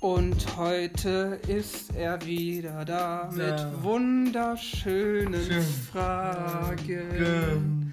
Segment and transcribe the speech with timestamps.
[0.00, 3.36] Und heute ist er wieder da Da.
[3.36, 5.62] mit wunderschönen Schön.
[5.92, 7.92] Fragen.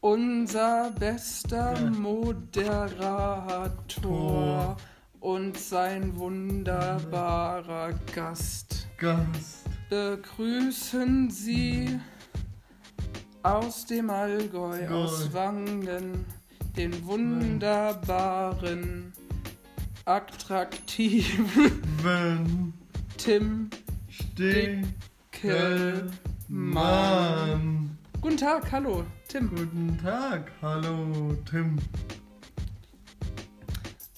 [0.00, 1.90] Unser bester Ja.
[1.90, 4.76] Moderator Tor.
[5.18, 8.86] und sein wunderbarer Gast.
[8.96, 9.64] Gast.
[9.90, 11.98] Begrüßen Sie
[13.42, 14.94] aus dem Allgäu, Allgäu.
[15.04, 16.24] aus Wangen,
[16.76, 19.12] den wunderbaren,
[20.08, 22.72] attraktiven
[23.18, 23.68] Tim
[24.08, 24.94] Stickelmann.
[26.48, 27.98] Dickelmann.
[28.22, 29.50] Guten Tag, hallo, Tim.
[29.50, 30.50] Guten Tag.
[30.62, 31.76] Hallo, Tim.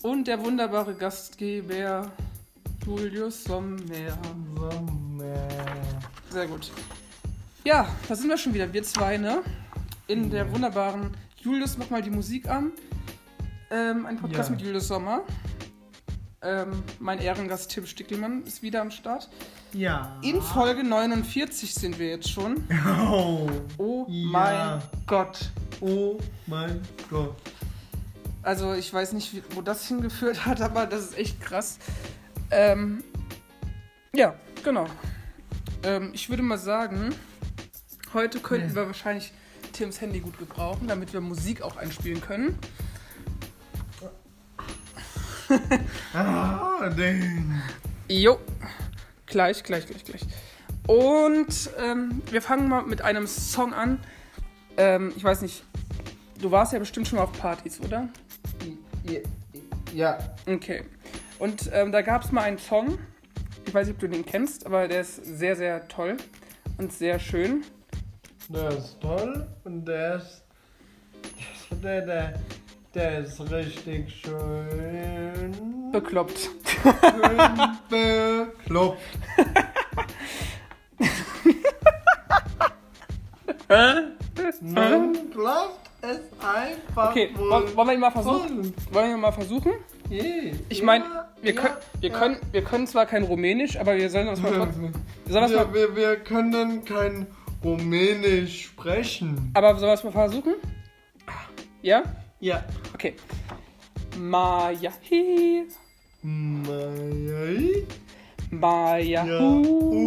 [0.03, 2.11] Und der wunderbare Gastgeber
[2.87, 3.77] Julius Sommer.
[4.55, 5.49] Sommer.
[6.31, 6.71] Sehr gut.
[7.65, 9.43] Ja, da sind wir schon wieder, wir zwei, ne?
[10.07, 11.11] In der wunderbaren
[11.43, 12.71] Julius, mach mal die Musik an.
[13.73, 14.57] Ähm, ein Podcast Ja.
[14.57, 15.23] mit Julius Sommer.
[16.43, 19.29] Ähm, mein Ehrengast Tim Stickelmann ist wieder am Start.
[19.75, 20.17] Ja.
[20.23, 22.65] In Folge 49 sind wir jetzt schon.
[23.11, 23.51] Oh.
[23.77, 24.31] Oh Ja.
[24.31, 25.51] mein Gott.
[25.81, 27.37] Oh mein Gott.
[28.43, 31.79] Also ich weiß nicht, wo das hingeführt hat, aber das ist echt krass.
[32.51, 33.05] Ähm,
[34.15, 34.87] ja, genau.
[35.83, 37.15] Ähm, ich würde mal sagen,
[38.15, 38.75] heute könnten Ja.
[38.77, 39.33] wir wahrscheinlich
[39.75, 42.59] Tims Handy gut gebrauchen, damit wir Musik auch einspielen können.
[46.15, 47.61] Ah, den.
[48.09, 48.39] Jo,
[49.27, 50.23] gleich, gleich, gleich, gleich.
[50.87, 54.01] Und ähm, wir fangen mal mit einem Song an.
[54.77, 55.65] Ähm, ich weiß nicht,
[56.41, 58.09] du warst ja bestimmt schon mal auf Partys, oder?
[59.95, 60.19] Ja.
[60.47, 60.85] Okay.
[61.39, 62.99] Und ähm, da gab es mal einen Song,
[63.67, 66.17] ich weiß nicht, ob du den kennst, aber der ist sehr, sehr toll
[66.79, 67.65] und sehr schön.
[68.49, 70.43] Der ist toll und der ist.
[71.83, 72.35] Der, der,
[72.95, 75.91] der ist richtig schön.
[75.93, 76.51] Bekloppt.
[76.83, 79.01] schön bekloppt.
[84.61, 87.11] Man glaubt es einfach.
[87.11, 88.75] Okay, wollen wollen wir ihn mal versuchen?
[88.91, 89.73] Wollen wir ihn mal versuchen?
[90.09, 90.53] Je.
[90.69, 91.05] Ich meine,
[91.41, 92.19] wir, ja, können, wir, ja.
[92.19, 94.93] können, wir können zwar kein Rumänisch, aber wir sollen uns mal trotzdem.
[95.27, 97.27] Wir Wir, wir, wir können kein
[97.63, 99.51] Rumänisch sprechen.
[99.55, 100.55] aber sollen wir es mal versuchen?
[101.83, 102.03] Ja?
[102.41, 102.65] Yeah.
[102.97, 103.17] Okay.
[104.17, 105.69] Maya hi.
[106.25, 107.45] Maya.
[108.51, 109.21] Maya.
[109.21, 110.01] Mayahi.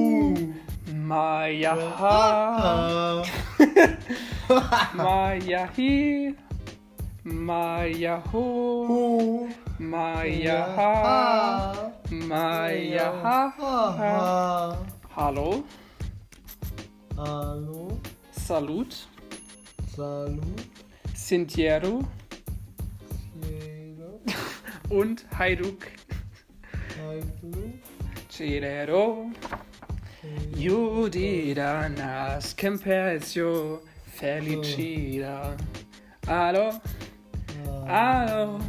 [0.93, 1.77] Mayahi.
[1.77, 1.77] Mayahu.
[1.93, 2.09] Mayaha.
[4.97, 6.33] Mayahi.
[7.23, 8.43] Mayahu.
[9.77, 10.91] Mayaha.
[12.09, 13.37] Mayaha.
[15.13, 15.63] Hallo.
[17.15, 18.01] Hallo.
[18.33, 19.05] Salut.
[19.93, 20.65] Salut.
[21.13, 22.01] Sintiero.
[24.93, 25.87] Und Hajduk.
[28.29, 29.31] Cirero.
[30.55, 35.57] Judida nas Kempesio Felicida.
[36.27, 36.79] Allo,
[37.87, 38.59] allo,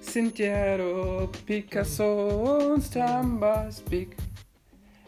[0.00, 4.16] Sintiero, Picasso und Stambas Big.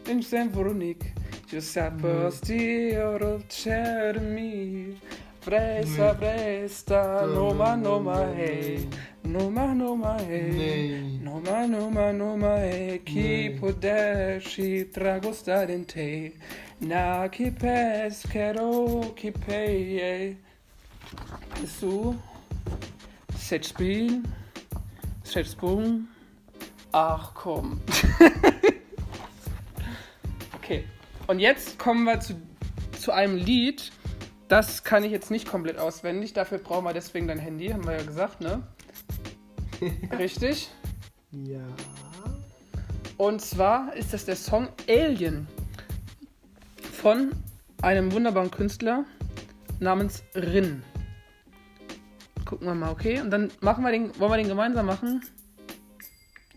[0.07, 1.13] In Symphonic,
[1.47, 4.97] Giuseppe Stioro Cermi.
[5.41, 8.87] Fresa, fresta, noma, noma, hey.
[9.23, 11.17] Noma, noma, hey.
[11.21, 13.01] Noma, noma, noma, hey.
[13.03, 13.49] Chi Nee.
[13.51, 16.33] potesci tragostare in te.
[16.79, 20.37] Na, chi peschero, chi pei.
[21.65, 22.19] Su,
[23.35, 24.21] set spiel,
[25.23, 26.05] set sprung.
[26.91, 27.79] Ach komm.
[30.55, 30.83] okay,
[31.27, 32.33] und jetzt kommen wir zu,
[32.99, 33.91] zu einem Lied.
[34.49, 36.33] Das kann ich jetzt nicht komplett auswendig.
[36.33, 38.63] Dafür brauchen wir deswegen dein Handy, haben wir ja gesagt, ne?
[40.17, 40.71] Richtig.
[41.31, 41.61] Ja.
[43.17, 45.47] Und zwar ist das der Song Alien
[46.91, 47.31] von
[47.83, 49.05] einem wunderbaren Künstler
[49.79, 50.81] namens Rin.
[52.43, 53.21] Gucken wir mal, okay?
[53.21, 55.21] Und dann machen wir den, wollen wir den gemeinsam machen?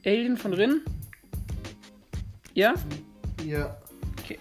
[0.06, 0.80] Alien von Rin?
[2.54, 2.72] Ja?
[3.44, 3.76] Ja.
[4.18, 4.38] Okay.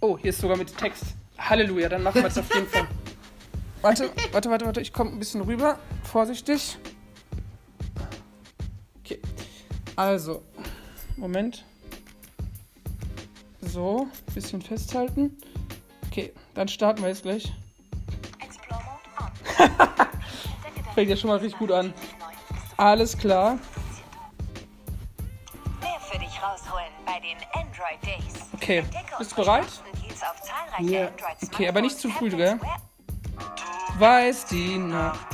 [0.00, 1.15] Oh, hier ist sogar mit Text.
[1.48, 2.86] Halleluja, dann machen wir es auf jeden Fall.
[3.82, 5.78] Warte, warte, warte, warte, ich komme ein bisschen rüber.
[6.02, 6.76] Vorsichtig.
[9.04, 9.20] Okay.
[9.94, 10.42] Also,
[11.16, 11.64] Moment.
[13.60, 15.36] So, bisschen festhalten.
[16.06, 17.52] Okay, dann starten wir jetzt gleich.
[18.42, 20.94] Explore Mode on.
[20.94, 21.94] Fängt ja schon mal richtig gut an.
[22.76, 23.58] Alles klar.
[28.54, 28.84] Okay,
[29.18, 29.68] bist du bereit?
[30.80, 31.08] Ja.
[31.42, 32.58] Okay, aber nicht zu früh, gell?
[33.98, 35.26] Weiß die Nacht.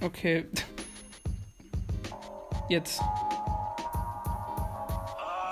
[0.00, 0.46] Okay.
[2.68, 3.00] Jetzt.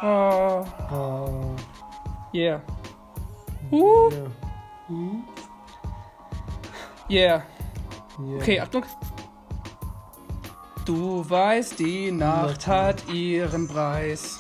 [0.02, 1.29] Oh, Ah,
[2.34, 2.61] yeah.
[3.70, 4.11] Uh,
[7.08, 7.43] yeah.
[8.19, 8.37] Ja.
[8.37, 8.84] Okay, Achtung.
[10.84, 14.38] Du weißt, die Nacht hat ihren Preis.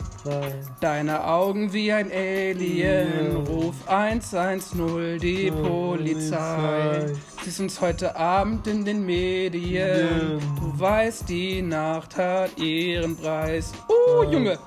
[0.80, 3.36] Deine Augen wie ein Alien.
[3.46, 5.92] Ruf 110, die Polizei.
[5.92, 7.14] Polizei.
[7.42, 10.38] Sie ist uns heute Abend in den Medien.
[10.60, 13.72] Du weißt, die Nacht hat ihren Preis.
[13.88, 14.30] Ja.
[14.30, 14.58] Junge.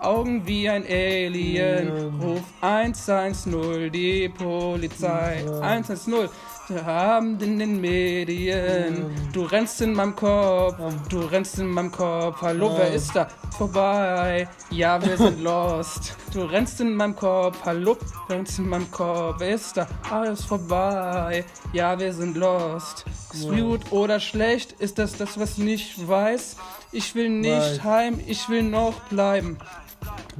[0.00, 2.20] Augen wie ein Alien.
[2.20, 5.44] Ruf 110, die Polizei.
[5.46, 5.60] Ja.
[5.60, 6.28] 110.
[6.68, 9.14] Wir haben in den Medien.
[9.32, 10.74] Du rennst in meinem Kopf.
[11.08, 12.42] Du rennst in meinem Kopf.
[12.42, 13.28] Hallo, wer ist da?
[13.56, 14.48] Vorbei.
[14.70, 16.16] Ja, wir sind lost.
[16.32, 17.58] Du rennst in meinem Kopf.
[17.64, 17.96] Hallo,
[18.28, 19.36] rennst in meinem Kopf.
[19.38, 19.86] Wer ist da?
[20.10, 21.44] Alles vorbei.
[21.72, 23.04] Ja, wir sind lost.
[23.32, 24.72] Ist gut oder schlecht?
[24.80, 26.56] Ist das das, was ich nicht weiß?
[26.90, 28.18] Ich will nicht heim.
[28.26, 29.56] Ich will noch bleiben.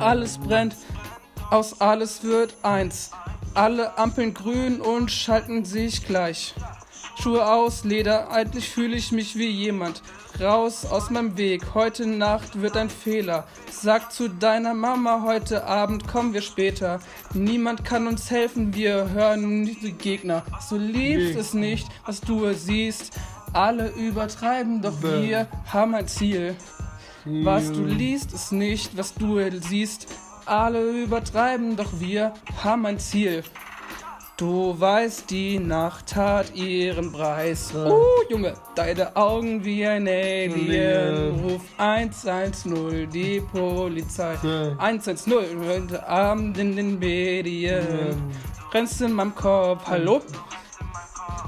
[0.01, 0.75] Alles brennt.
[1.51, 3.13] Aus alles wird eins.
[3.57, 6.55] Alle Ampeln grün und schalten sich gleich.
[7.19, 10.03] Schuhe aus, Leder, eigentlich fühle ich mich wie jemand.
[10.39, 13.47] Raus aus meinem Weg, heute Nacht wird ein Fehler.
[13.71, 17.01] Sag zu deiner Mama, heute Abend kommen wir später.
[17.33, 20.43] Niemand kann uns helfen, wir hören nicht die Gegner.
[20.61, 21.41] So liebst Gegner.
[21.41, 23.19] es nicht, was du siehst.
[23.55, 25.23] Alle übertreiben, doch Bäm.
[25.23, 26.57] wir haben ein Ziel.
[27.25, 30.09] Was du liest, ist nicht, was du siehst.
[30.47, 32.33] Alle übertreiben, doch wir
[32.63, 33.43] haben ein Ziel.
[34.37, 37.75] Du weißt, die Nacht hat ihren Preis.
[37.75, 41.41] Oh, Junge, deine Augen wie ein Alien.
[41.41, 44.37] Ruf 110, die Polizei.
[44.45, 44.77] Ja.
[44.79, 45.33] 110,
[45.67, 47.85] heute Abend in den Medien.
[48.73, 50.21] Rennst in meinem Kopf, hallo?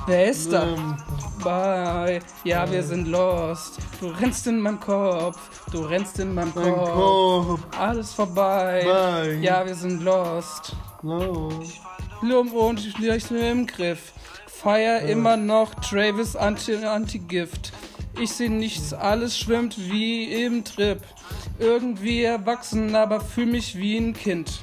[0.06, 0.62] Wer ist da?
[0.68, 0.96] Ähm,
[1.44, 2.20] Bye.
[2.44, 3.78] Ja, wir sind lost.
[4.00, 5.38] Du rennst in meinem Kopf.
[5.70, 6.92] Du rennst in meinem Mein Kopf.
[6.94, 7.60] Kopf.
[7.78, 8.82] Alles vorbei.
[8.84, 9.38] Bye.
[9.40, 10.74] Ja, wir sind lost.
[11.02, 11.50] No.
[12.20, 14.12] Blum und schlecht im Griff.
[14.46, 17.72] Feier immer noch Travis Anti- Anti-Gift.
[18.20, 21.00] Ich seh nichts, alles schwimmt wie im Trip.
[21.60, 24.60] Irgendwie erwachsen, aber fühl mich wie ein Kind.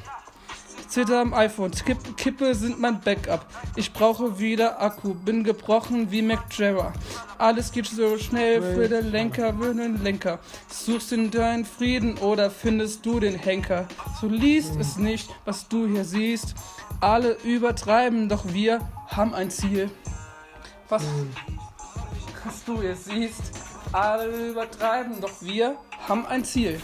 [0.88, 3.46] Zitter am iPhone, Kipp, Kippe sind mein Backup.
[3.76, 6.94] Ich brauche wieder Akku, bin gebrochen wie Mac Jagger.
[7.38, 10.40] Alles geht so schnell für den Lenker, für den Lenker.
[10.70, 13.88] Suchst du deinen Frieden oder findest du den Henker?
[14.22, 16.56] So liest es nicht, was du hier siehst.
[17.02, 19.90] Alle übertreiben, doch wir haben ein Ziel.
[20.88, 21.04] Was,
[22.46, 23.42] was du hier siehst,
[23.92, 25.76] alle übertreiben, doch wir
[26.08, 26.80] haben ein Ziel.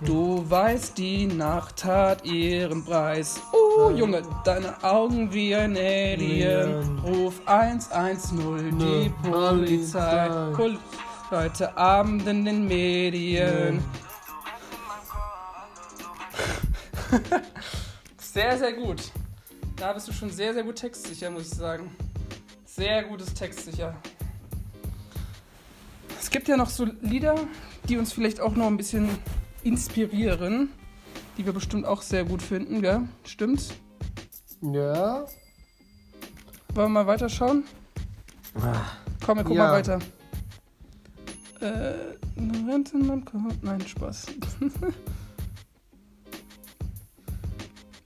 [0.00, 3.40] Du weißt, die Nacht hat ihren Preis.
[3.52, 7.00] Oh, Junge, deine Augen wie ein Alien.
[7.00, 10.28] Ruf 110, die Polizei.
[10.28, 10.52] Polizei.
[10.54, 10.78] Pol
[11.30, 13.82] Heute Abend in den Medien.
[18.18, 19.10] Sehr, sehr gut.
[19.76, 21.90] Da bist du schon sehr, sehr gut textsicher, muss ich sagen.
[22.64, 23.96] Sehr gutes Textsicher.
[26.20, 27.34] Es gibt ja noch so Lieder,
[27.88, 29.08] die uns vielleicht auch noch ein bisschen
[29.68, 30.70] inspirieren,
[31.36, 33.02] die wir bestimmt auch sehr gut finden, gell?
[33.24, 33.74] Stimmt's?
[34.62, 35.26] Ja.
[36.74, 37.64] Wollen wir mal weiterschauen?
[39.24, 39.68] Komm, wir gucken Ja.
[39.68, 39.98] mal weiter.
[41.60, 42.16] Äh,
[42.92, 43.42] meinem Kopf.
[43.62, 44.26] Nein, Spaß.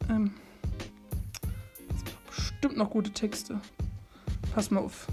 [0.09, 0.33] ähm,
[2.27, 3.61] bestimmt noch gute Texte.
[4.55, 5.07] Pass mal auf.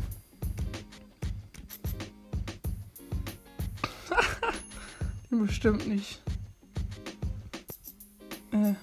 [5.29, 6.21] bestimmt nicht.
[8.59, 8.73] Äh.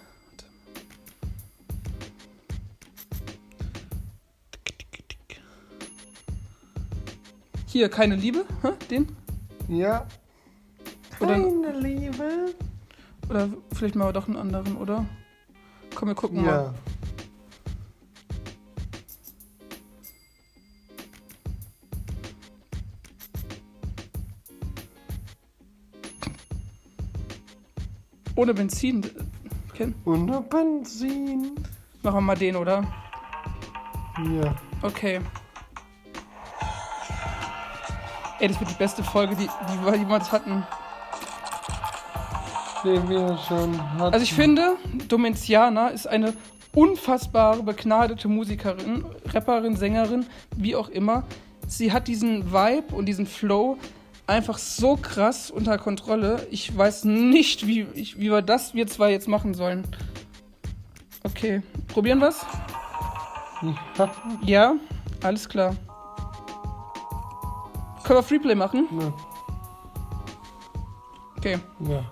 [7.67, 8.45] Hier, keine Liebe?
[8.63, 8.69] Hä?
[8.91, 9.09] Den?
[9.69, 10.07] Ja.
[11.21, 12.55] Oder- Keine Liebe.
[13.29, 15.05] Oder vielleicht mal doch einen anderen, oder?
[15.95, 16.47] Komm, wir gucken mal.
[16.47, 16.75] Ja.
[28.35, 29.03] Ohne Benzin.
[29.77, 29.95] Ken?
[30.07, 31.53] Ohne Benzin.
[32.03, 32.83] Machen wir mal den, oder?
[34.41, 34.55] Ja.
[34.81, 35.21] Okay.
[38.41, 40.67] Ey, das wird die beste Folge, die, die wir jemals hatten.
[42.85, 44.15] Den wir schon hatten.
[44.15, 44.77] Also ich finde,
[45.09, 46.33] Domenciana ist eine
[46.75, 50.25] unfassbare, begnadete Musikerin, Rapperin, Sängerin,
[50.57, 51.25] wie auch immer.
[51.67, 53.77] Sie hat diesen Vibe und diesen Flow
[54.27, 56.47] einfach so krass unter Kontrolle.
[56.51, 59.87] Ich weiß nicht, wie, ich, wie wir das wir zwei jetzt machen sollen.
[61.25, 62.45] Okay, probieren wir's?
[63.63, 64.11] Ja.
[64.45, 64.75] Ja,
[65.23, 65.75] alles klar.
[68.05, 68.87] Können wir Freeplay machen?
[68.93, 69.13] Ne.
[71.39, 71.59] Okay.
[71.81, 72.05] Ja.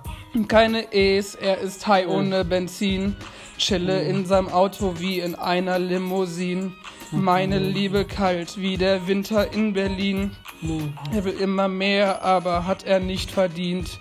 [0.48, 3.14] Keine E's, er ist high ohne Benzin.
[3.58, 6.72] Chille in seinem Auto wie in einer Limousine.
[7.12, 10.32] Meine Liebe kalt wie der Winter in Berlin.
[11.12, 13.98] Er will immer mehr, aber hat er nicht verdient.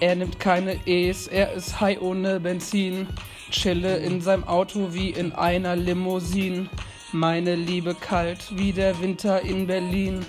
[0.00, 3.08] Er nimmt keine E's, er ist high ohne Benzin.
[3.50, 6.68] Chille in seinem Auto wie in einer Limousine.
[7.12, 10.24] Meine Liebe kalt wie der Winter in Berlin.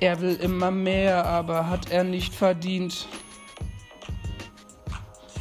[0.00, 3.06] Er will immer mehr, aber hat er nicht verdient.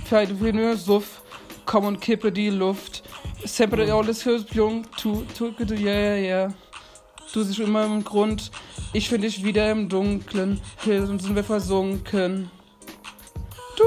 [0.06, 1.24] Feidefinö, Suff,
[1.66, 3.04] komm und kippe die Luft.
[3.44, 6.54] Sempre alles fürs Jung, tu, tu, ja, ja.
[7.34, 8.52] Du siehst immer im Grund,
[8.96, 12.50] ich finde dich wieder im Dunkeln, hier sind wir versunken.
[13.76, 13.84] Du,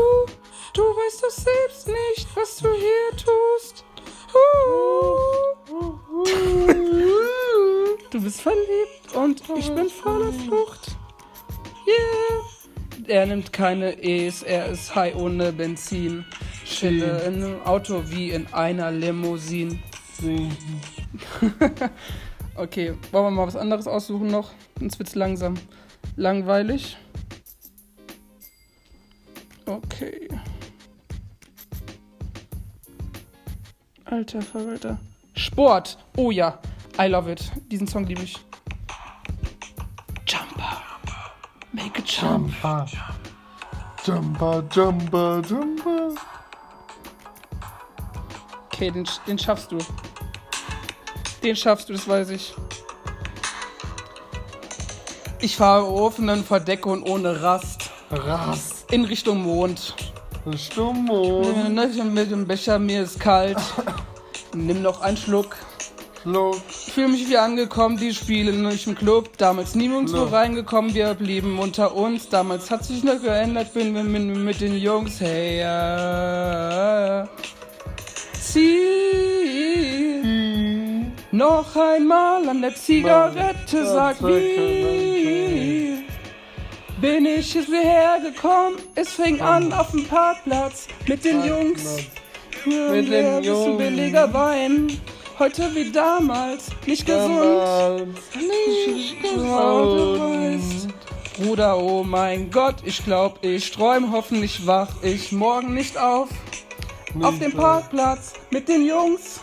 [0.75, 3.87] du weißt doch selbst nicht, was du hier tust.
[4.35, 5.39] Uh.
[8.11, 10.97] Du bist verliebt und ich bin voller Flucht.
[11.87, 12.43] Yeah.
[13.07, 16.27] Er nimmt keine E's, er ist high ohne Benzin.
[16.67, 19.81] Chille in einem Auto wie in einer Limousine.
[22.59, 24.51] Okay, wollen wir mal was anderes aussuchen noch?
[24.79, 25.55] Sonst wird's langsam
[26.17, 26.97] langweilig.
[29.67, 30.29] Okay.
[34.05, 34.99] Alter Verwalter.
[35.35, 35.99] Sport.
[36.17, 36.59] Oh ja.
[36.99, 37.53] I love it.
[37.71, 38.37] Diesen Song liebe ich.
[40.27, 40.83] Jumper.
[41.73, 42.53] Make a jump.
[42.63, 42.87] Jumper.
[44.05, 46.15] Jumper, Jumper, Jumper.
[48.67, 49.79] Okay, den, den schaffst du.
[51.43, 52.55] Den schaffst du, das weiß ich.
[55.41, 57.91] Ich fahre offenen Verdeck und ohne Rast.
[58.11, 58.91] Rast.
[58.91, 59.95] In Richtung Mond.
[60.57, 61.47] Stummo.
[62.13, 63.59] Mit dem Becher, mir ist kalt.
[64.55, 65.57] Nimm noch einen Schluck.
[66.23, 66.57] Schluck.
[66.69, 69.37] Ich fühle mich wie angekommen, die spielen nicht im Club.
[69.39, 72.29] Damals niemand so reingekommen, wir blieben unter uns.
[72.29, 75.21] Damals hat sich noch geändert, bin wir mit, mit den Jungs.
[75.21, 77.29] Hey, ja.
[78.41, 78.89] Zieh
[81.31, 85.08] noch einmal an der Zigarette, sag wie.
[87.01, 88.77] Bin ich hierher gekommen?
[88.97, 91.99] Es fing an auf dem Parkplatz mit den Jungs.
[92.65, 93.79] Mit den Ein Jungs.
[93.79, 95.01] billiger Wein.
[95.39, 96.71] Heute wie damals.
[96.87, 98.19] Nicht gesund.
[98.35, 100.95] Nicht gesund.
[101.39, 106.29] Bruder, oh mein Gott, ich glaub, ich träum, hoffentlich wach ich morgen nicht auf.
[107.23, 109.41] Auf dem Parkplatz mit den Jungs.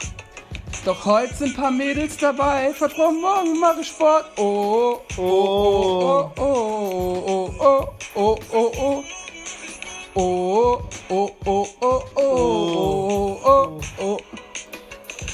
[0.86, 2.72] Doch heute sind paar Mädels dabei.
[2.72, 4.26] Versprochen, morgen mache ich Sport.
[4.38, 9.04] Oh, oh, oh, oh, oh, oh, oh, oh, oh.
[10.14, 14.18] Oh, oh, oh, oh, oh, oh, oh, oh.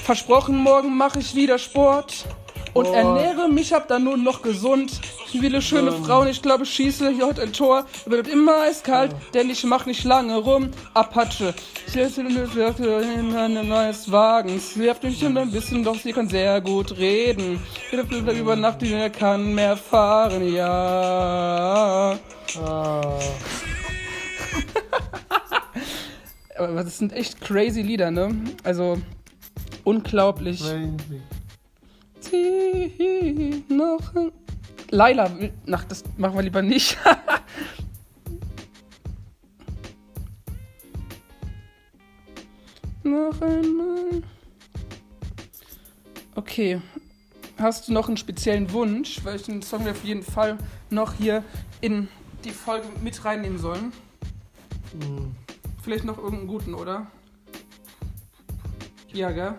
[0.05, 2.25] Versprochen, morgen mache ich wieder Sport.
[2.73, 5.01] Und ernähre mich, hab dann nur noch gesund.
[5.31, 7.85] Viele schöne Frauen, ich glaube, ich schieße hier heute ein Tor.
[8.05, 10.71] Wird immer eiskalt, denn ich mach nicht lange rum.
[10.93, 11.53] Apache.
[11.87, 14.59] Ich in einem neues Wagen.
[14.59, 17.61] Sie hat mich schon ein bisschen, doch sie kann sehr gut reden.
[18.37, 22.17] Über Nacht, die kann mehr fahren, ja.
[22.61, 23.19] Ah.
[26.57, 28.35] Aber das sind echt crazy Lieder, ne?
[28.63, 28.97] Also,
[29.83, 30.59] unglaublich.
[30.59, 31.21] Crazy.
[32.19, 34.31] Zieh noch ein-
[34.93, 35.31] Laila,
[35.71, 36.97] ach, das machen wir lieber nicht.
[43.03, 44.21] noch einmal.
[46.35, 46.81] Okay.
[47.57, 50.57] Hast du noch einen speziellen Wunsch, welchen Song wir auf jeden Fall
[50.89, 51.45] noch hier
[51.79, 52.09] in
[52.43, 53.93] die Folge mit reinnehmen sollen?
[54.91, 55.33] Hm.
[55.81, 57.07] Vielleicht noch irgendeinen guten, oder?
[59.13, 59.55] Ja, gell?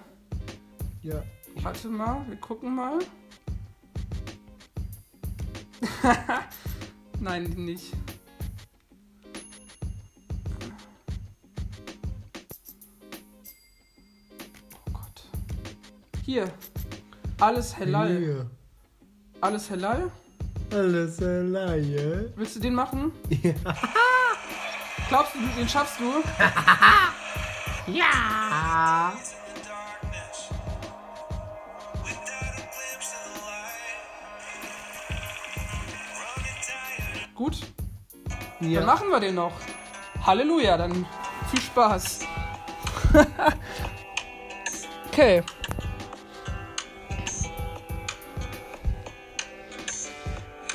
[1.03, 1.23] Ja.
[1.63, 2.99] Warte mal, wir gucken mal.
[7.21, 7.93] Nein, nicht.
[14.75, 15.29] Oh Gott.
[16.25, 16.53] Hier.
[17.41, 18.19] Alles Hellal.
[18.19, 18.51] Hier.
[19.41, 20.11] Alles Hellal?
[20.73, 22.33] Alles alleine.
[22.37, 23.13] Willst du den machen?
[23.29, 23.55] Ja.
[25.09, 26.05] Glaubst du, den schaffst du?
[27.89, 29.13] Ja.
[37.43, 37.59] Gut,
[38.61, 38.83] dann Ja.
[38.83, 39.51] machen wir den noch.
[40.25, 41.05] Halleluja, dann
[41.51, 42.21] viel Spaß.
[45.09, 45.43] okay.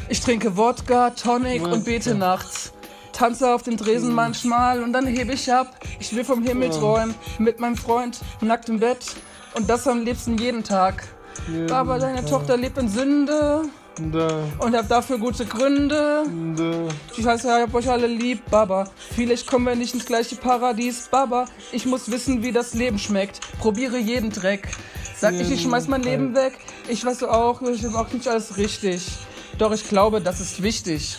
[0.09, 2.73] Ich trinke Wodka, Tonic und bete nachts.
[3.13, 5.79] Tanze auf den Tresen manchmal und dann hebe ich ab.
[5.99, 9.15] Ich will vom Himmel träumen, mit meinem Freund, nackt im Bett.
[9.53, 11.07] Und das am liebsten jeden Tag.
[11.71, 12.25] Aber deine.
[12.25, 13.69] Tochter lebt in Sünde.
[13.99, 16.23] Und hab dafür gute Gründe.
[17.17, 18.85] Ich weiß ja, ich hab euch alle lieb, Baba.
[19.15, 21.45] Vielleicht kommen wir nicht ins gleiche Paradies, Baba.
[21.71, 23.39] Ich muss wissen, wie das Leben schmeckt.
[23.59, 24.67] Probiere jeden Dreck.
[25.15, 26.53] Sag ich, ich schmeiß mein Leben weg.
[26.87, 29.07] Ich weiß auch, ich hab auch nicht alles richtig.
[29.57, 31.17] Doch ich glaube, das ist wichtig.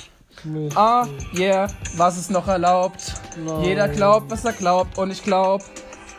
[0.76, 1.06] Ah,
[1.36, 1.66] yeah,
[1.96, 3.14] was ist noch erlaubt?
[3.62, 5.64] Jeder glaubt, was er glaubt und ich glaub,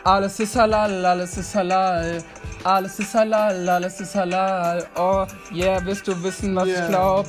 [0.04, 2.22] alles ist halal, alles ist halal.
[2.64, 4.86] Alles ist halal, alles ist halal.
[4.96, 6.82] Oh, yeah, willst du wissen, was Yeah.
[6.82, 7.26] ich glaub?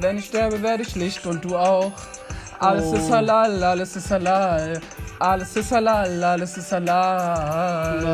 [0.00, 1.92] Wenn ich sterbe, werde ich Licht und du auch.
[2.58, 2.94] Alles Oh.
[2.94, 4.80] ist halal, alles ist halal.
[5.18, 8.06] Alles ist halal, alles ist halal.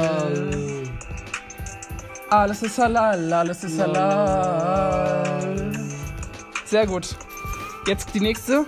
[2.31, 5.23] Alles ist halal, alles ist halal.
[6.67, 7.15] Sehr gut.
[7.87, 8.67] Jetzt die nächste.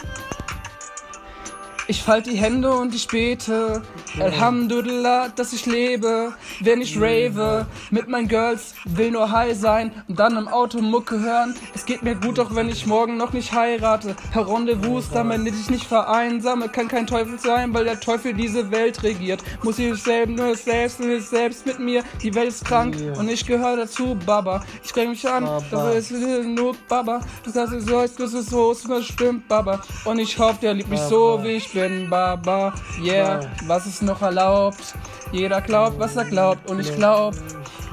[1.89, 3.83] Ich falte die Hände und ich bete.
[4.19, 6.33] Alhamdulillah, dass ich lebe.
[6.61, 11.21] Wenn ich rave mit meinen Girls, will nur high sein und dann im Auto Mucke
[11.21, 11.55] hören.
[11.75, 14.17] Es geht mir gut, auch wenn ich morgen noch nicht heirate.
[14.33, 19.03] Herr Rendezvous, damit ich nicht vereinsame, kann kein Teufel sein, weil der Teufel diese Welt
[19.03, 19.43] regiert.
[19.63, 22.03] Muss ich selbst, nur selbst, nur selbst mit mir.
[22.23, 23.13] Die Welt ist krank Ja.
[23.19, 24.63] und ich gehöre dazu, Baba.
[24.83, 27.21] Ich streng mich an, aber es ist nur Baba.
[27.45, 29.81] Du sagst, es soll, das ist so, es stimmt, Baba.
[30.05, 31.45] Und ich hoffe, der liebt mich so, Baba.
[31.45, 32.75] wie ich bin, Baba.
[33.03, 33.49] Yeah, Baba.
[33.67, 34.95] was ist noch erlaubt?
[35.33, 36.69] Jeder glaubt, was er glaubt.
[36.69, 37.35] Und ich glaub,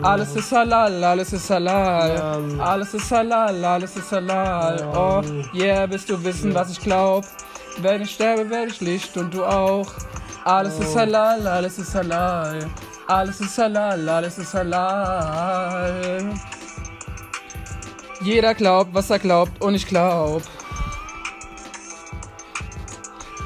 [0.01, 2.39] alles ist halal, alles ist halal.
[2.59, 4.75] Alles ist halal, alles ist halal.
[4.95, 5.21] Oh,
[5.55, 7.23] yeah, willst du wissen, was ich glaub?
[7.81, 9.87] Wenn ich sterbe, werde ich Licht und du auch.
[10.43, 12.59] Alles ist halal, alles ist halal.
[13.07, 16.33] Alles ist halal, alles ist halal.
[18.21, 20.41] Jeder glaubt, was er glaubt und ich glaub.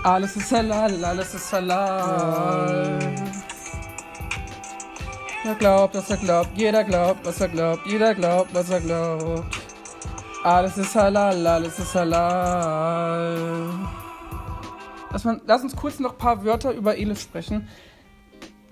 [0.04, 3.00] Alles ist halal, alles ist halal.
[5.44, 9.56] Jeder glaubt, was er glaubt, jeder glaubt, was er glaubt, jeder glaubt, was er glaubt.
[10.44, 13.70] Alles ist halal, alles ist halal.
[15.12, 17.68] Lass, man, lass uns kurz noch ein paar Wörter über Elif sprechen.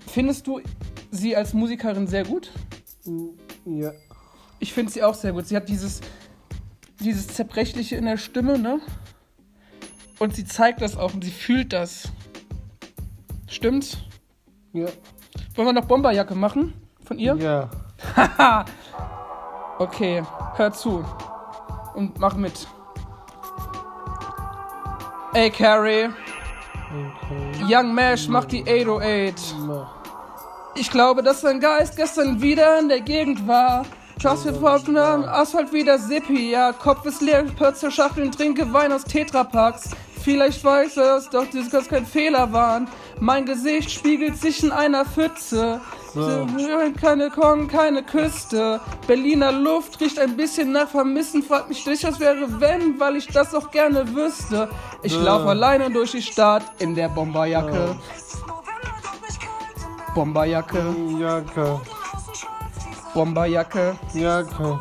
[0.08, 0.62] Findest du
[1.12, 2.52] sie als Musikerin sehr gut?
[3.66, 3.92] Ja.
[4.60, 5.46] Ich finde sie auch sehr gut.
[5.46, 6.02] Sie hat dieses,
[7.00, 8.82] dieses Zerbrechliche in der Stimme, ne?
[10.20, 12.10] Und sie zeigt das auch und sie fühlt das.
[13.48, 13.98] Stimmt's?
[14.74, 14.88] Ja.
[15.56, 16.74] Wollen wir noch Bomberjacke machen?
[17.04, 17.36] Von ihr?
[17.36, 17.70] Ja.
[18.16, 18.66] Haha.
[19.80, 20.24] okay,
[20.56, 21.04] hör zu.
[21.96, 22.68] Und mach mit.
[25.34, 26.10] Ey, Carrie.
[26.90, 27.66] Okay.
[27.68, 29.56] Young Mash macht die 808.
[29.60, 29.96] Mach.
[30.76, 33.86] Ich glaube, dass sein Geist gestern wieder in der Gegend war.
[34.22, 36.74] Crossfit Pop am Asphalt wieder Sippi, ja.
[36.74, 39.92] Kopf ist leer, Pötze Schachteln, trinke Wein aus Tetrapacks.
[40.24, 42.88] Vielleicht weiß er es, doch das kann kein Fehler waren.
[43.20, 45.82] Mein Gesicht spiegelt sich in einer Pfütze.
[46.14, 46.48] So.
[47.00, 48.80] Keine Kong, keine Küste.
[49.08, 51.44] Berliner Luft riecht ein bisschen nach Vermissen.
[51.44, 54.70] Fragt mich nicht, was wäre wenn, weil ich das auch gerne wüsste.
[55.04, 55.22] Ich Ja.
[55.22, 57.96] laufe alleine durch die Stadt in der Bomberjacke.
[60.16, 61.82] Bomberjacke, Jacke.
[63.14, 64.80] Bomberjacke, Jacke.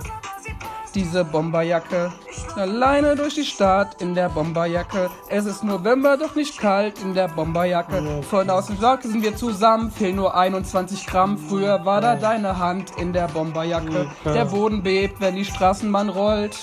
[0.94, 2.12] Diese Bomberjacke.
[2.56, 5.10] Alleine durch die Stadt in der Bomberjacke.
[5.28, 8.22] Es ist November, doch nicht kalt in der Bomberjacke.
[8.28, 11.38] Von außen Sack sind wir zusammen, fehlen nur 21 Gramm.
[11.38, 14.10] Früher war da deine Hand in der Bomberjacke.
[14.24, 16.56] Der Boden bebt, wenn die Straßenbahn rollt.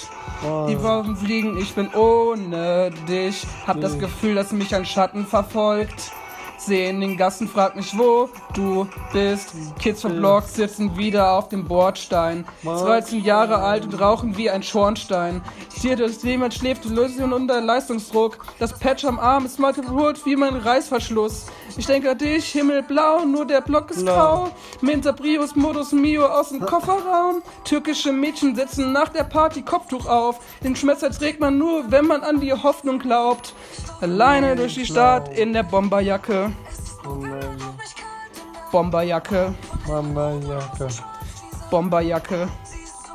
[0.67, 3.45] Die Wolken fliegen, ich bin ohne dich.
[3.65, 6.11] Hab das Gefühl, dass mich ein Schatten verfolgt.
[6.65, 9.53] Seh in den Gassen, frag mich, wo du bist.
[9.79, 12.43] Kids vom Block sitzen wieder auf dem Bordstein.
[12.63, 15.43] 13 Jahre alt und rauchen wie ein Schornstein.
[15.79, 18.43] Hier, dass jemand schläft, Lösung unter Leistungsdruck.
[18.57, 21.45] Das Patch am Arm ist mal kaputt wie mein Reißverschluss.
[21.77, 24.49] Ich denke an dich, Himmelblau, nur der Block ist grau.
[24.81, 27.43] Minter Prius, Modus Mio aus dem Kofferraum.
[27.63, 30.39] Türkische Mädchen setzen nach der Party Kopftuch auf.
[30.63, 33.53] Den Schmetzer trägt man nur, wenn man an die Hoffnung glaubt.
[34.01, 36.54] Alleine durch die Stadt in der Bomberjacke.
[38.71, 39.53] Bomberjacke,
[39.87, 40.87] Mama Jacke.
[41.69, 42.47] Bomberjacke.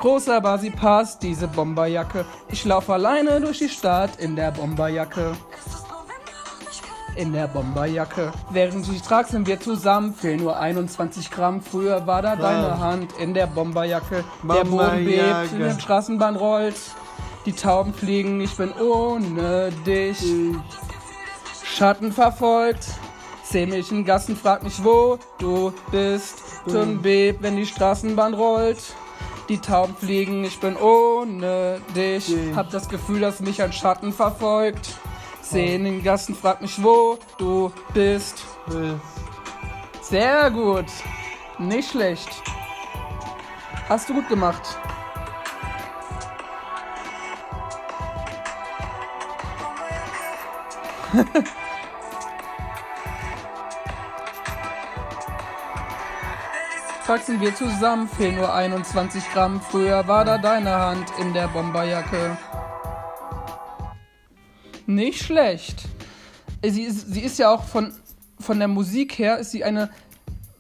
[0.01, 2.25] Groß, aber sie passt, diese Bomberjacke.
[2.49, 5.33] Ich laufe alleine durch die Stadt in der Bomberjacke.
[7.17, 8.33] In der Bomberjacke.
[8.51, 10.15] Während ich trage, sind wir zusammen.
[10.15, 11.61] Fehlen nur 21 Gramm.
[11.61, 14.25] Früher war da deine Hand in der Bomberjacke.
[14.43, 15.55] Der Boden bebt, Bomberjacke.
[15.55, 16.77] in der Straßenbahn rollt.
[17.45, 20.23] Die Tauben fliegen, ich bin ohne dich.
[21.65, 22.87] Schatten verfolgt.
[23.51, 26.37] Zähmischen Gassen frag mich, wo du bist.
[26.69, 28.95] Türen bebt, wenn die Straßenbahn rollt.
[29.49, 32.33] Die Tauben fliegen, ich bin ohne dich.
[32.55, 34.95] Hab das Gefühl, dass mich ein Schatten verfolgt.
[35.43, 38.45] Sehen in den Gassen, frag mich, wo du bist.
[40.01, 40.87] Sehr gut.
[41.59, 42.29] Nicht schlecht.
[43.89, 44.63] Hast du gut gemacht.
[57.11, 59.61] Wachsen wir zusammen, fehlen nur 21 Gramm.
[59.61, 62.39] Früher war da deine Hand in der Bomberjacke.
[64.87, 65.89] Nicht schlecht.
[66.65, 67.93] Sie ist, sie ist ja auch von,
[68.39, 69.91] von der Musik her, ist sie eine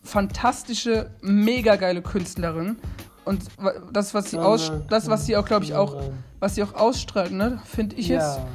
[0.02, 2.78] fantastische, mega geile Künstlerin.
[3.24, 3.44] Und
[3.92, 6.02] das, was sie aus, das, was sie auch, glaube ich, auch,
[6.40, 8.46] was sie auch ausstrahlt, ne, finde ich jetzt Ja.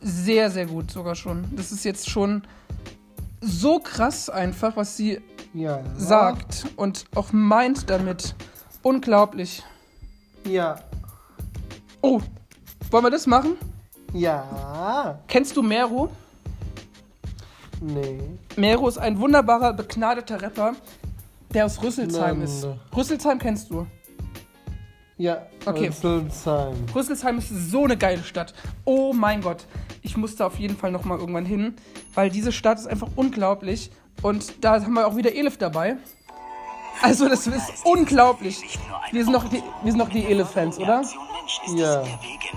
[0.00, 1.44] sehr, sehr gut sogar schon.
[1.54, 2.44] Das ist jetzt schon
[3.42, 5.20] so krass einfach, was sie
[5.54, 5.80] Ja.
[5.96, 8.34] sagt und auch meint damit.
[8.82, 9.62] Unglaublich.
[10.46, 10.76] Ja.
[12.00, 12.20] Oh,
[12.90, 13.56] wollen wir das machen?
[14.12, 15.18] Ja.
[15.28, 16.10] Kennst du Mero?
[17.80, 18.20] Nee.
[18.56, 20.74] Mero ist ein wunderbarer, begnadeter Rapper,
[21.52, 22.42] der aus Rüsselsheim Nein.
[22.42, 22.66] ist.
[22.96, 23.86] Rüsselsheim kennst du.
[25.18, 25.46] Ja.
[25.66, 25.88] Okay.
[25.88, 26.74] Rüsselsheim.
[26.94, 28.54] Rüsselsheim ist so eine geile Stadt.
[28.84, 29.66] Oh mein Gott.
[30.02, 31.74] Ich muss da auf jeden Fall nochmal irgendwann hin,
[32.14, 33.90] weil diese Stadt ist einfach unglaublich.
[34.20, 35.96] Und da haben wir auch wieder Elif dabei.
[37.00, 38.78] Also das ist unglaublich.
[39.10, 41.02] Wir sind noch die, wir sind noch die Elif-Fans, oder?
[41.74, 42.04] Ja.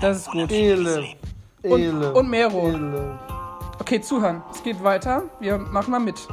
[0.00, 0.52] Das ist gut.
[0.52, 1.14] Ele.
[1.62, 2.72] Und, und Mero.
[3.80, 4.42] Okay, zuhören.
[4.52, 5.24] Es geht weiter.
[5.40, 6.28] Wir machen mal mit.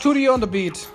[0.00, 0.88] Tutti on the beat.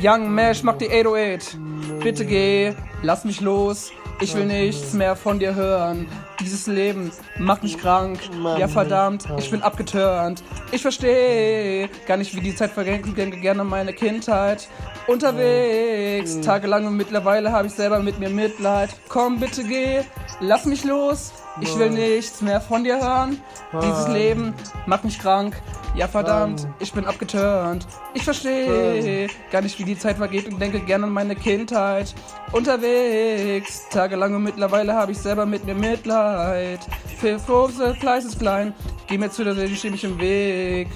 [0.00, 1.56] Young Mesh macht die 808.
[2.02, 3.92] Bitte geh, lass mich los.
[4.20, 6.06] Ich will nichts mehr von dir hören.
[6.40, 8.18] Dieses Leben macht mich krank.
[8.58, 10.42] Ja, verdammt, ich bin abgeturnt.
[10.72, 13.06] Ich verstehe gar nicht, wie die Zeit vergeht.
[13.06, 14.68] Ich denke gerne an meine Kindheit.
[15.06, 18.90] Unterwegs, tagelang und mittlerweile habe ich selber mit mir Mitleid.
[19.08, 20.02] Komm, bitte geh,
[20.40, 21.32] lass mich los.
[21.60, 23.40] Ich will nichts mehr von dir hören.
[23.82, 24.54] Dieses Leben
[24.86, 25.60] macht mich krank.
[25.94, 27.86] Ja, verdammt, ich bin abgeturnt.
[28.12, 32.14] Ich verstehe gar nicht, wie die Zeit vergeht und denke gerne an meine Kindheit.
[32.52, 36.80] Unterwegs, tagelang und mittlerweile habe ich selber mit mir Mitleid.
[37.18, 38.74] Für große Fleiß ist klein.
[39.06, 40.88] Geh mir zu, dass ich stehe mich im Weg.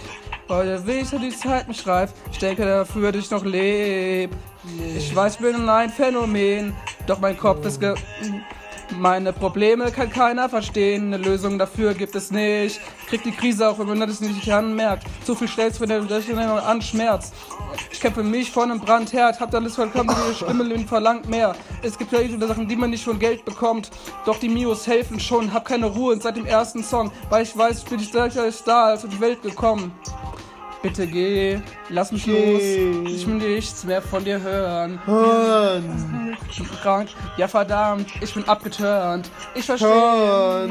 [0.50, 2.14] Heute will ich, die Zeit mich reift.
[2.32, 4.32] Ich denke dafür, dass ich noch leb.
[4.96, 6.74] Ich weiß, ich bin ein Phänomen.
[7.06, 7.94] Doch mein Kopf ist ge
[8.98, 12.80] meine Probleme kann keiner verstehen, eine Lösung dafür gibt es nicht.
[13.08, 15.06] Kriegt die Krise auch, wenn man das nicht anmerkt.
[15.24, 17.32] Zu viel stellst, wenn der an Schmerz.
[17.92, 21.54] Ich kämpfe mich vor einem Brandherd, hab alles vollkommen, die Stimme und verlangt mehr.
[21.82, 23.90] Es gibt ja viele Sachen, die man nicht von Geld bekommt.
[24.24, 27.78] Doch die Mios helfen schon, hab keine Ruhe seit dem ersten Song, weil ich weiß,
[27.78, 29.92] ich bin nicht solcher Star als auf die Welt gekommen.
[30.82, 32.52] Bitte geh, lass mich Geh.
[33.04, 33.12] los.
[33.12, 34.98] Ich will nichts mehr von dir hören.
[35.04, 36.38] Hören.
[36.50, 37.08] Ich bin krank.
[37.36, 38.06] Ja, verdammt.
[38.22, 39.30] Ich bin abgeturnt.
[39.54, 40.70] Ich verstehe.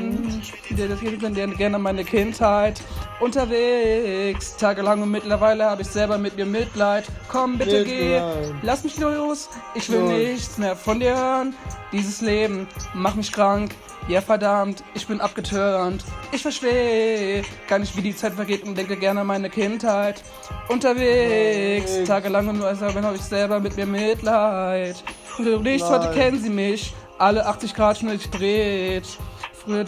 [0.76, 2.82] Das geht gerne meine Kindheit.
[3.20, 4.58] Unterwegs.
[4.58, 7.06] Tagelang und mittlerweile habe ich selber mit mir Mitleid.
[7.28, 8.20] Komm, bitte geh.
[8.64, 9.50] Lass mich los.
[9.76, 10.12] Ich will Los.
[10.12, 11.54] nichts mehr von dir hören.
[11.92, 13.76] Dieses Leben macht mich krank.
[14.10, 16.04] Ja, verdammt, ich bin abgeturnt.
[16.32, 20.24] Ich verstehe gar nicht, wie die Zeit vergeht und denke gerne an meine Kindheit.
[20.68, 25.04] Unterwegs, tagelang und nur als habe ich selber mit mir Mitleid.
[25.38, 26.96] Und nicht, heute kennen sie mich.
[27.20, 29.06] Alle 80 Grad schnell gedreht.
[29.54, 29.86] Früher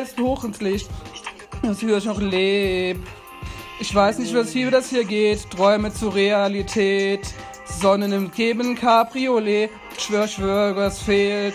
[0.00, 0.88] ist hoch ins Licht.
[1.62, 2.98] dass ich euch noch leb.
[3.80, 5.50] Ich weiß nicht, was hier, wie das hier geht.
[5.50, 7.26] Träume zur Realität.
[7.64, 9.70] Sonnen im Geben Cabriolet.
[9.98, 11.54] Schwör, schwör, was fehlt.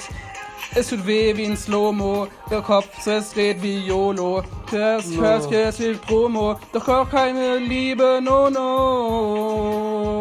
[0.76, 2.28] Es tut weh wie ein Slow-Mo.
[2.52, 4.44] Der Kopf es dreht wie YOLO.
[4.72, 5.22] Das No.
[5.24, 6.56] hörst jetzt viel Promo.
[6.74, 10.20] Doch auch keine Liebe, no, no.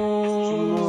[0.78, 0.87] Will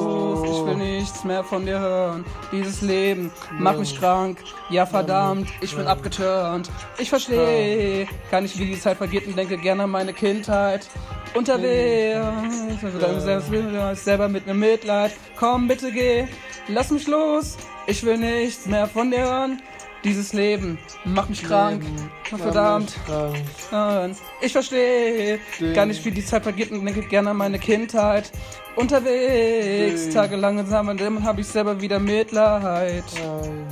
[0.99, 2.25] nichts mehr von dir hören.
[2.51, 4.39] Dieses Leben macht mich krank.
[4.69, 6.69] Ja, verdammt, ich bin abgeturnt.
[6.97, 10.87] Ich verstehe gar nicht, wie die Zeit vergeht und denke gerne an meine Kindheit.
[11.33, 12.81] Unterwegs,
[13.23, 15.11] selbst selber mit mir Mitleid.
[15.37, 16.27] Komm, bitte geh,
[16.67, 17.57] lass mich los.
[17.87, 19.61] Ich will nichts mehr von dir hören.
[20.03, 21.83] Dieses Leben macht mich krank.
[22.23, 22.95] Verdammt.
[23.05, 23.35] Krank.
[23.71, 25.39] Nein, Ich verstehe
[25.73, 28.31] gar nicht, wie die Zeit vergeht und denke gerne an meine Kindheit.
[28.77, 30.13] Unterwegs, Nee.
[30.13, 33.03] tagelang zusammen, dann habe ich selber wieder Mitleid.
[33.15, 33.67] Nein.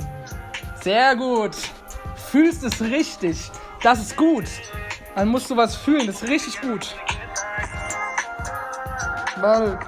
[0.82, 1.56] Sehr gut.
[2.30, 3.50] Fühlst es richtig.
[3.82, 4.44] Das ist gut.
[5.16, 6.94] Man muss sowas fühlen, das ist richtig gut.
[9.40, 9.78] In.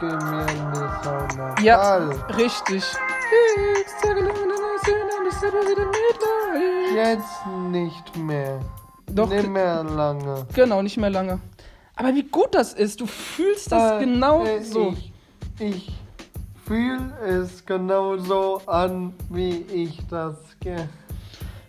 [1.65, 1.97] Ja,
[2.37, 2.85] richtig.
[4.03, 4.35] Tagelang
[6.95, 8.61] Jetzt nicht mehr.
[9.13, 10.47] Doch, Nicht mehr lange.
[10.55, 11.41] genau, nicht mehr lange.
[11.97, 14.93] Aber wie gut das ist, du fühlst das Äh, genau äh, so.
[14.93, 15.13] Ich,
[15.59, 15.93] ich
[16.65, 20.77] fühle es genauso an, wie ich das ge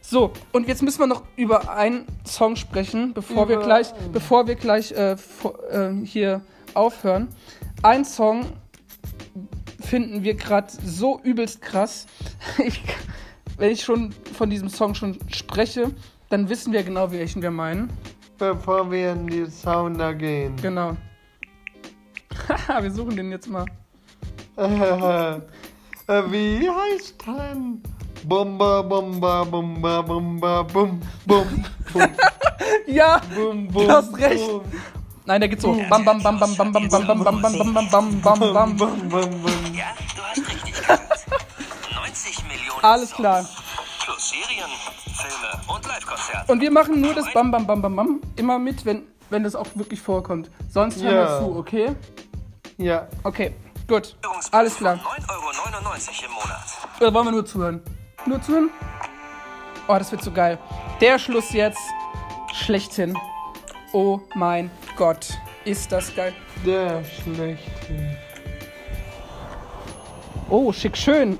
[0.01, 4.11] So, und jetzt müssen wir noch über einen Song sprechen, bevor wir Über gleich, einen.
[4.11, 6.41] bevor wir gleich äh, vor, äh, hier
[6.75, 7.27] aufhören.
[7.81, 8.45] Ein Song
[9.79, 12.05] finden wir gerade so übelst krass.
[12.63, 12.81] Ich,
[13.61, 15.91] wenn ich schon von diesem Song schon spreche,
[16.29, 17.91] dann wissen wir genau, welchen wir meinen.
[18.39, 20.55] Bevor wir in die Sauna gehen.
[20.63, 20.97] Genau.
[22.49, 23.65] Haha, wir suchen den jetzt mal.
[24.57, 27.83] Äh, wie heißt denn?
[28.23, 31.61] Bomba, bomba, bomba, bomba, bum, bum,
[31.93, 32.09] bum,
[32.87, 33.85] Ja, bum, bum.
[33.85, 34.47] Du hast recht.
[34.47, 34.61] bum,
[35.25, 35.79] nein, der geht so.
[35.87, 38.53] Bam, bam, bam, bam, bam, bam, bam, bam, bam, bam, bam, bam, bam, bam, bum,
[38.53, 38.75] bam.
[38.75, 39.75] bum, bum, bum.
[39.75, 41.11] Ja, du hast richtig gehört.
[41.11, 41.20] 90
[42.75, 43.45] Millionen Alles klar.
[44.03, 44.69] Plus Serien,
[45.15, 46.51] Filme und Live-Konzerte.
[46.51, 49.55] Und wir machen nur das Bam, bam, bam, bam, bam immer mit, wenn, wenn das
[49.55, 50.49] auch wirklich vorkommt.
[50.69, 51.39] Sonst hören Ja.
[51.39, 51.95] wir zu, okay?
[52.77, 53.53] Ja, Okay,
[53.87, 54.15] gut.
[54.51, 54.95] Alles klar.
[54.95, 56.61] 9,99 Euro im Monat.
[56.99, 57.81] Oder wollen wir nur zuhören?
[58.25, 58.69] Nur zuhören?
[59.87, 60.57] Oh, das wird so geil.
[60.99, 61.79] Der Schluss jetzt
[62.53, 63.17] schlechthin.
[63.93, 65.27] Oh mein Gott.
[65.65, 66.33] Ist das geil.
[66.65, 68.10] der schlechte.
[70.53, 71.39] Oh, schick schön.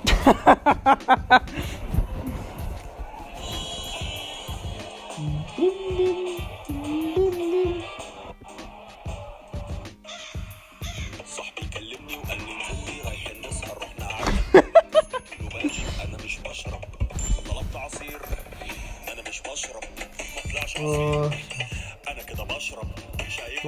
[22.08, 22.88] أنا كده بشرب
[23.30, 23.68] شايف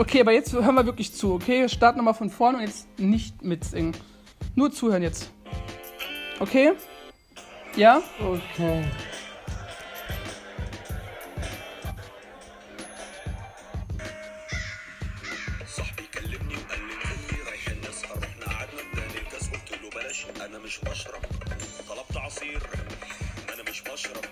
[0.00, 1.68] Okay, aber jetzt hören wir wirklich zu, okay?
[1.68, 3.96] Starten nochmal von vorne und jetzt nicht mitsingen.
[4.54, 5.30] Nur zuhören jetzt.
[6.40, 6.72] Okay?
[7.76, 8.02] Ja?
[8.20, 8.84] Okay.
[15.66, 20.58] صاحبي كلمني وقال لي انزلي رايحين نسهر رحنا قعدنا اداني الكاس قلت له بلاش انا
[20.58, 21.22] مش بشرب
[21.88, 22.62] طلبت عصير
[23.54, 24.24] انا مش بشرب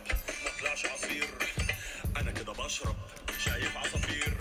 [0.45, 1.25] ما طلعش عصير
[2.21, 2.97] انا كده بشرب
[3.45, 4.37] شايف عصافير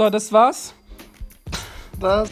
[0.00, 0.72] So, das war's.
[2.00, 2.30] Das